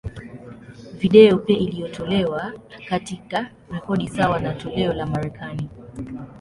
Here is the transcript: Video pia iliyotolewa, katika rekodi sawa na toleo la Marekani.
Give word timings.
Video 0.97 1.37
pia 1.37 1.57
iliyotolewa, 1.59 2.53
katika 2.89 3.51
rekodi 3.71 4.09
sawa 4.09 4.39
na 4.39 4.53
toleo 4.53 4.93
la 4.93 5.05
Marekani. 5.05 5.69